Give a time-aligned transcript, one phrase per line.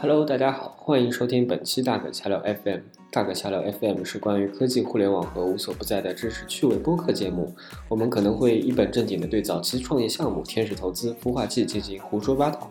[0.00, 2.78] Hello，大家好，欢迎收听本期大可瞎聊 FM。
[3.10, 7.52] 大可瞎聊 FM 是关于科技、互联网和无所不在的知识趣味播客节目。
[7.88, 12.68] 我们可能会一本正经的对早期创业项目、天使投资、孵化器进行胡说八道。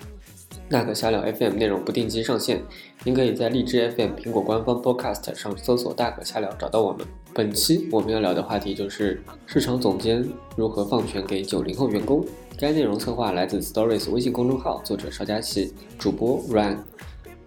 [0.69, 2.63] 大可瞎聊 FM 内容不定期上线，
[3.03, 7.05] 您可以在荔枝 FM、苹果官方 Podcast 上搜索“大可瞎聊”找到我们。
[7.33, 10.25] 本期我们要聊的话题就是市场总监
[10.55, 12.25] 如何放权给九零后员工。
[12.57, 16.77] 该内容策划来自 Stories 微信公众号，作者邵佳琪，主播 Ryan。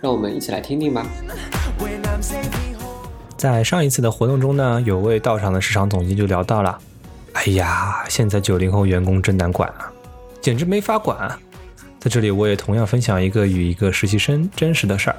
[0.01, 1.07] 让我们一起来听听吧。
[3.37, 6.79] 在上一次的活动中呢，有位到场的市场总监就聊到了
[7.33, 9.91] ：“哎呀，现在九零后员工真难管啊，
[10.41, 11.31] 简直没法管。”
[11.99, 15.17] 在这里，我也同样分享一个与一个实习生真实的事儿。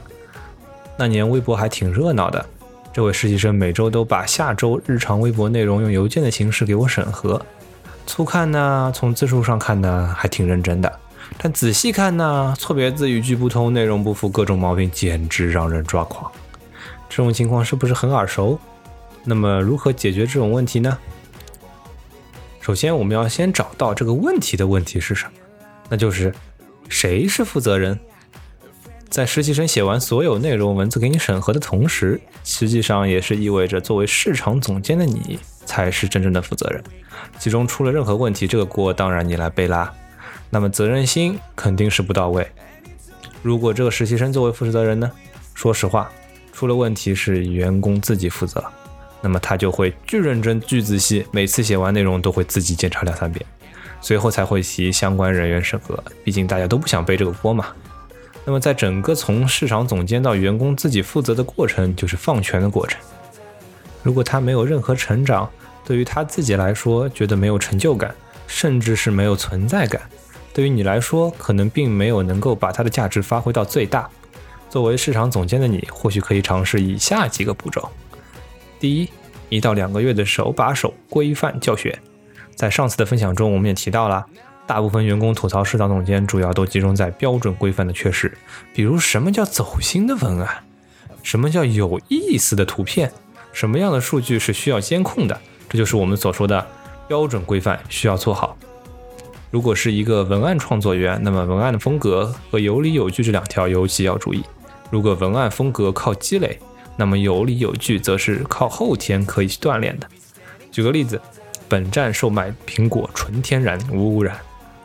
[0.97, 2.43] 那年微博还挺热闹的，
[2.91, 7.39] 这位实习生每周都把下周日常微博内容用邮件的形式给我审核。
[8.07, 10.91] 粗看呢，从字数上看呢，还挺认真的。
[11.37, 16.31] 但仔细看呢，错别字、语句不通、内容不符，各种毛病简直让人抓狂。
[17.09, 18.59] 这种情况是不是很耳熟？
[19.23, 20.97] 那么如何解决这种问题呢？
[22.59, 25.31] 首先，我们要先找到这个问题的问题是什么，
[25.89, 26.33] 那就是
[26.89, 27.99] 谁是负责人。
[29.09, 36.81] 在实习生写完所有内容文字给你审核的同时，实际上也是意味着作为市场总监的你才是真正的负责人。
[37.37, 39.93] 其中出了任何问题，这个锅当然你来背啦。
[40.51, 42.45] 那么责任心肯定是不到位。
[43.41, 45.09] 如果这个实习生作为负责人呢？
[45.55, 46.11] 说实话，
[46.51, 48.63] 出了问题是员工自己负责，
[49.21, 53.45] 那么他就会巨认真、巨仔细，每次写完内容都会自己检查两三遍，
[54.01, 56.03] 随后才会提相关人员审核。
[56.23, 57.67] 毕竟大家都不想背这个锅嘛。
[58.43, 62.99] 那么在整个从市场总监到员工自己负责的过程，就是放权的过程。
[64.03, 65.47] 如果他没有任何成长，
[65.85, 68.13] 对于他自己来说，觉得没有成就感，
[68.47, 70.01] 甚至是没有存在感。
[70.53, 74.09] 对于你来说，可能并没有能够把它的价值发挥到最大。
[74.69, 77.89] 作为市场总监的你，或许可以尝试以下几个步骤：
[78.79, 79.09] 第一，
[79.49, 81.97] 一到两个月的手把手规范教学。
[82.55, 84.25] 在上次的分享中，我们也提到了，
[84.65, 88.31] 大部分员工吐槽市场总监，主要都集中在标准规范的缺失，
[88.73, 90.63] 比如什么叫走心的文案，
[91.23, 93.11] 什么叫有意思的图片，
[93.51, 96.65] 什么样的数据是需要监控的，这就是我们所说的
[97.07, 98.55] 标准规范需要做好。
[99.51, 104.41] 如果是一个文案创作员，那么文案的风格和有理有据这两条尤其要注意。
[104.89, 106.57] 如果文案风格靠积累，
[106.95, 110.07] 那么有理有据则是靠后天可以去锻炼的。
[110.71, 111.21] 举个例子，
[111.67, 114.37] 本站售卖苹果纯天然无污染。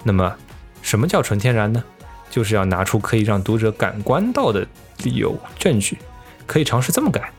[0.02, 0.34] 那么，
[0.82, 1.82] 什么叫纯天然呢？
[2.28, 4.66] 就是要拿出可以让读者感官到的
[5.04, 5.96] 理由证据，
[6.44, 7.30] 可以尝试这么改：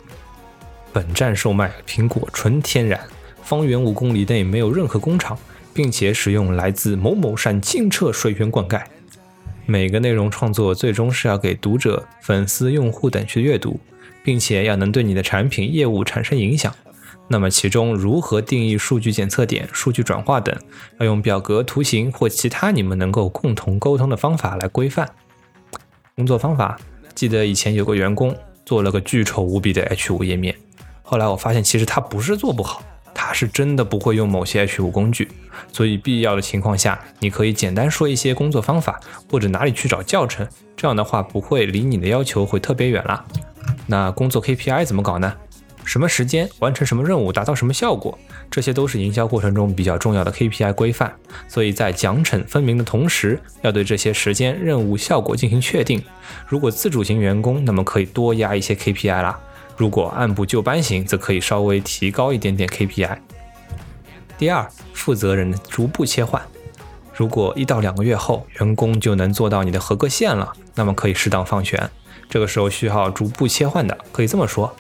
[0.93, 3.01] 本站售卖苹果纯天然，
[3.43, 5.37] 方圆五公里内没有任何工厂。
[5.77, 8.81] 并且使用来自某某山清澈水源灌溉。
[9.67, 13.79] 每个内容创作最终是要给读者、粉丝、用户等去阅读，
[14.23, 16.73] 并且要能对你的产品业务产生影响。
[17.27, 20.57] 那么其中如何定义数据检测点、数据转化等，
[20.99, 25.07] 要用表格、图形或其他你们能够共同沟通的方法来规范。
[26.15, 26.79] 工作方法，
[27.13, 30.55] 记得以前有个员工做了个巨丑无比的 H5 页面，
[31.03, 32.81] 后来我发现其实他不是做不好。
[33.27, 35.27] 他是真的不会用某些 H5 工具，
[35.73, 43.25] 所以必要的情况下，你可以简单说一些工作方法或者哪里去找教程，这样的话不会离你的要求会特别远了。
[43.85, 45.33] 那工作 KPI 怎么搞呢？
[45.83, 48.17] 什么时间完成什么任务，达到什么效果，
[48.49, 51.13] 这些都是营销过程中比较重要的 KPI 规范。
[51.49, 56.01] 所以在奖惩分明的同时，要对这些时间、任务、效果进行确定。
[56.47, 59.37] 如果自主型员工，那么可以多压一些 KPI 啦。
[59.77, 63.17] 如果按部就班型，则可以稍微提高一点点 KPI。
[64.37, 66.41] 第二，负责人逐步切换。
[67.13, 71.89] 如果一到两个月后，员工就能做到你的合格线了，那么可以适当放权。
[72.27, 74.75] 这个时候需要逐步切换的，可以这么说：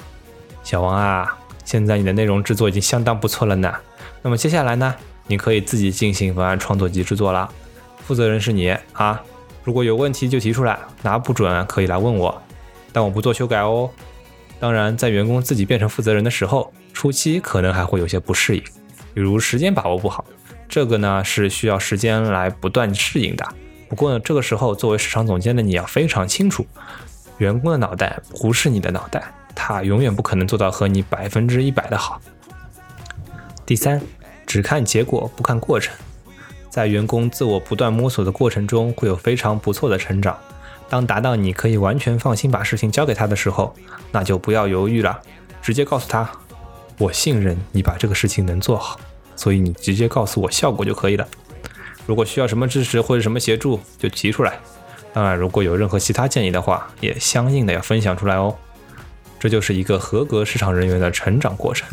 [0.63, 3.73] 小王啊，现在你的内容制作已经相当不错了呢。
[4.21, 4.93] 那么接下来呢，
[5.27, 7.49] 你可以自己进行文案创作及制作了。
[7.99, 9.21] 负责人是你啊，
[9.63, 12.41] 如果有问题就提出来，拿不准可以来问我，
[12.91, 13.89] 但我不做修改哦。
[14.59, 18.63] 当然，在员工自己变成负责人的时候，初期可能还会有些不适应，
[19.13, 20.25] 比如时间把握不好，
[20.67, 23.47] 这个呢是需要时间来不断适应的。
[23.87, 26.65] 不过呢，这个时候作为市场总监的你要非常清楚，
[27.37, 32.19] 员工的脑袋不是你的脑袋，他永远不可能做到和你百分之一百的好。
[33.65, 34.01] 第三，
[34.47, 35.95] 只看结果不看过程，
[36.69, 40.35] 在员工自我不断摸索的过程中，会有非常不错的成长。
[40.89, 43.75] 当达到你可以完全放心把事情交给他的时候，
[44.11, 45.19] 那就不要犹豫了，
[45.61, 46.29] 直接告诉他，
[46.97, 48.99] 我信任你把这个事情能做好，
[49.35, 51.27] 所以你直接告诉我效果就可以了。
[52.05, 54.57] 如果需要什么支持或者什么协助，就提出来。
[55.13, 58.55] 当然，如果有任何其他建议的话，也相应的要分享出来哦。
[59.39, 61.87] 这就是一个合格市场人员的成长过程。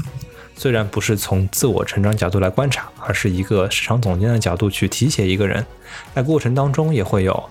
[0.57, 5.67] 虽然不是从自我成长角度来观察，而是一个市场总监的角度去提携一个人，
[6.15, 7.51] 在过程当中也会有，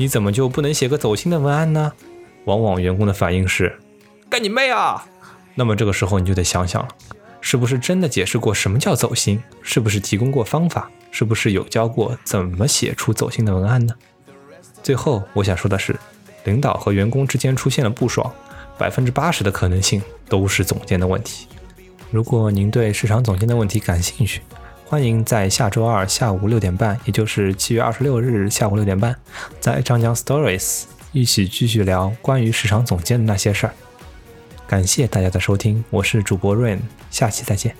[0.00, 1.92] 你怎么就不能写个走心的文案呢？
[2.44, 3.78] 往往员工的反应是，
[4.30, 5.04] 干你妹啊！
[5.56, 6.88] 那么这个时候你就得想想了，
[7.40, 9.42] 是不是真的解释过什么叫走心？
[9.60, 10.88] 是不是提供过方法？
[11.10, 13.94] 是不是有教过怎么写出走心的文案呢？
[14.84, 15.98] 最后我想说的是，
[16.44, 18.32] 领导和员工之间出现了不爽，
[18.78, 21.48] 百分之八十的可能性都是总监的问题。
[22.12, 24.42] 如果您对市场总监的问题感兴趣，
[24.88, 29.14] 欢迎在下周二下午六点半，也就是七月二十六日下午六点半，
[29.60, 33.74] 在张江 Stories 一起继续聊关于市场总监的那些事儿。
[34.66, 36.78] 感谢大家的收听，我是主播 Rain，
[37.10, 37.76] 下期再见。